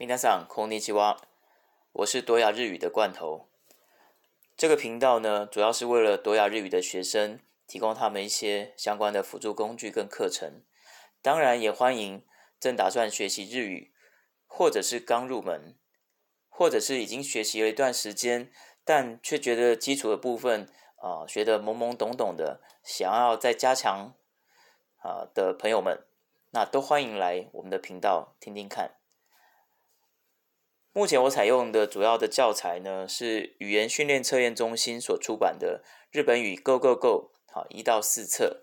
[0.00, 1.16] 皆さんこんにちは，
[1.92, 3.48] 我是多雅日语的罐头。
[4.56, 10.62] 这个频道呢，主要是为了多雅日语的学生提供他们一些相关的辅助工具跟课程。
[11.20, 12.24] 当然，也欢迎
[12.60, 13.92] 正打算学习日语，
[14.46, 15.74] 或者是刚入门，
[16.48, 18.52] 或者是已经学习了一段时间，
[18.84, 20.68] 但却觉得基础的部分
[20.98, 24.14] 啊学得懵懵懂懂的，想要再加强
[24.98, 26.06] 啊的朋友们，
[26.52, 28.92] 那都欢迎来我们的频道听听看。
[30.95, 38.61] 目前我采用的主要的教材呢，是语言训练测验中心所出版的《日本语 Go Go Go》好一到四册，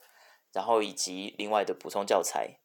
[0.53, 2.61] 然后以及另外的补充教材。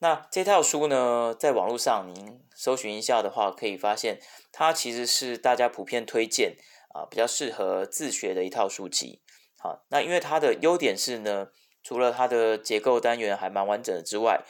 [0.00, 4.18] 那这套书呢，在网络上您搜寻一下的话，可以发现
[4.50, 6.56] 它其实是大家普遍推荐
[6.92, 9.22] 啊，比较适合自学的一套书籍。
[9.56, 11.50] 好，那因为它的优点是呢，
[11.84, 14.42] 除了它的结构单元还蛮完整的之外，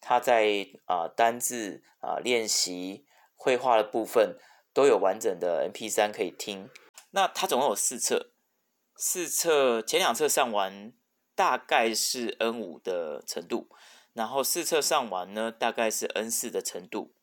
[0.00, 3.06] 它在啊单字啊练习。
[3.42, 4.36] 绘画的部分
[4.74, 6.68] 都有完整的 M P 三可以听。
[7.12, 8.32] 那它总共有四册，
[8.96, 10.92] 四册前两册上完
[11.34, 13.70] 大概是 N 五的程度，
[14.12, 17.14] 然后四册上完呢大概是 N 四的程度。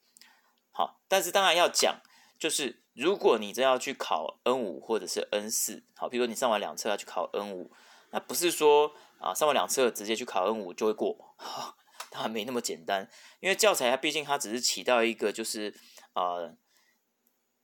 [0.72, 2.02] 好，但是当然要讲，
[2.40, 7.72] 就是如果你真要去考 N 五或者是 N 四，好，比如说你上完两册要去考 N 五，
[8.10, 11.36] 那不是说啊上完两册直接去考 N 五就会过，
[12.10, 13.08] 当然没那么简单，
[13.40, 15.76] 因为教材它毕竟它只是起到一个就是。
[16.18, 16.58] 啊，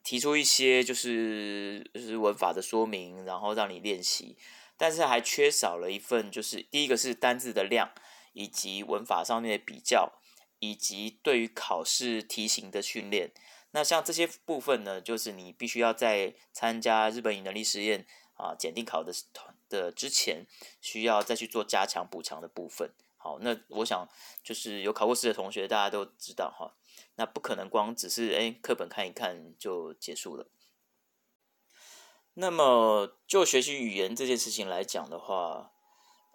[0.04, 4.38] 提出一些就是就是文法的说明，然后让你练习，
[4.78, 7.92] 但是还缺少了一份，就是第一个是单字的量，
[8.34, 10.20] 以及文法上面的比较，
[10.59, 13.31] 以及对于考试题型的训练。
[13.72, 19.12] 那像这些部分呢，就是你必须要在参加日本语能力实验啊检定考的
[19.68, 20.46] 的之前，
[20.80, 22.92] 需要再去做加强补强的部分。
[23.24, 24.06] 好，那我想
[24.44, 26.76] 就是有考过试的同学，大家都知道哈。
[27.16, 30.48] 那不可能光只是哎课本看一看就结束了。
[32.34, 35.72] 那么就学习语言这件事情来讲的话，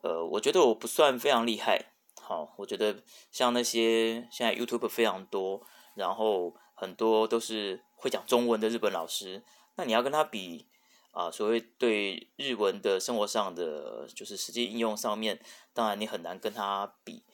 [0.00, 1.92] 呃，我觉得我不算非常厉害。
[2.22, 10.66] 好，我觉得像那些现在 YouTube 非常多，然后很多都是会讲中文的日本老师，那你要跟他比
[11.18, 15.40] 啊，所谓对日文的生活上的就是实际应用上面，
[15.74, 17.24] 当然你很难跟他比。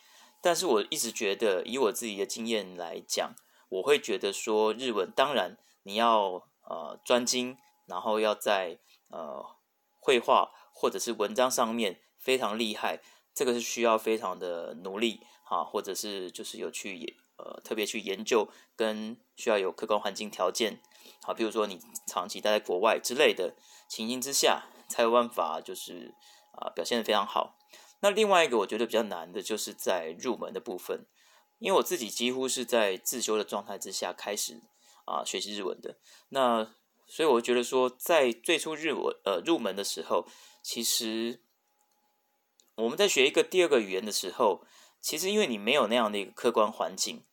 [0.40, 3.34] 但是我一直觉得，以我自己的经验来讲，
[3.68, 8.78] 我会觉得说日文，当然你要呃专精，然后要在
[9.10, 9.44] 呃
[10.00, 13.02] 绘画或者是文章上面非常厉害，
[13.34, 20.80] 这个是需要非常的努力啊，或者是就是有去呃特别去研究，跟需要有客观环境条件，
[21.22, 23.54] 好，比如说你长期待在国外之类的
[23.88, 26.14] 情形之下，才有办法就是
[26.52, 27.58] 啊表现的非常好。
[28.00, 31.06] 那另外一个我觉得比较难的就是在入门的部分，
[31.58, 34.60] 因为我自己几乎是在自修的状态之下开始
[35.06, 35.96] 啊学习日文的。
[36.28, 36.74] 那
[37.06, 40.26] 所以我觉得说，在最初日文呃入门的时候，
[40.62, 41.40] 其实
[42.76, 44.64] 我们在学一个第二个语言的时候，
[45.00, 47.24] 其实因为你没有那样的一个客观环境，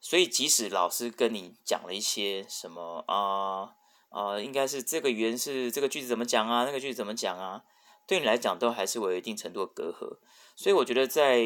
[0.00, 3.74] 所以即使老师跟你讲了一些什么啊
[4.08, 7.62] 啊，应该是这个语言是这个句子怎么讲啊，那个句子怎么讲啊。
[8.06, 10.18] 对你来讲，都还是有一定程度的隔阂，
[10.56, 11.38] 所以我觉得在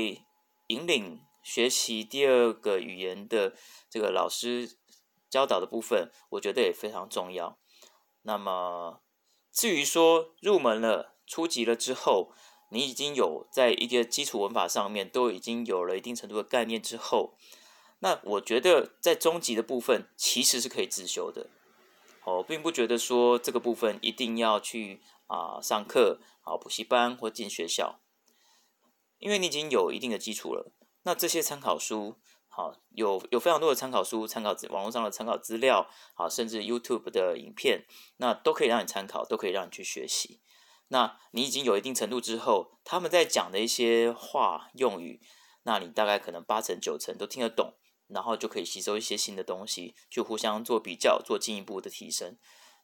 [0.69, 3.54] 引领学习第二个语言的
[3.91, 4.78] 这个老师
[5.28, 7.59] 教导的部分，我觉得也非常重要。
[8.22, 9.03] 那么，
[9.53, 12.33] 至于说入门了、初级了之后，
[12.70, 17.34] 你已经有在一个基础文法上面都已经有了一定程度的概念之后，
[18.00, 21.48] 那我觉得在中级的部分其实是可以自修的。
[22.24, 25.00] 我并不觉得说这个部分一定要去。
[25.26, 27.98] 啊，上课啊，补习班或进学校，
[29.19, 30.70] 因为你已经有一定的基础了。
[31.04, 37.86] 那这些参考书，好，有有非常多的参考书，参考网络上的参考资料，好，甚至 YouTube 的影片，
[38.19, 40.42] 那都可以让你参考，都可以让你去学习。
[40.89, 45.21] 那你已经有一定程度之后，他们在讲的一些话用语，
[45.62, 47.75] 那你大概可能八成九成都听得懂，
[48.09, 52.36] 然后就可以吸收一些新的东西，就互相做比较，做进一步的提升。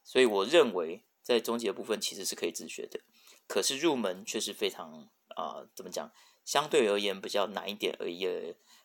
[0.04, 1.04] 所以我认为。
[1.22, 2.98] 在中级的部分其实是可以自学的，
[3.46, 6.10] 可是入门却是非常啊，怎么讲？
[6.44, 8.26] 相对而言比较难一点而已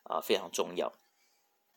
[0.03, 0.93] 啊，非常重要。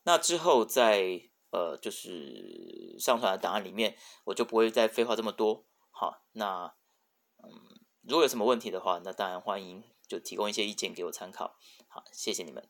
[0.03, 5.65] 那之后在呃，就是上传的档案里面，我就不会再废话这么多。
[5.91, 6.75] 好，那
[7.45, 11.57] 嗯，如果有什么问题的话，那当然欢迎就提供一些意见给我参考。
[11.89, 12.69] 好，谢谢你们。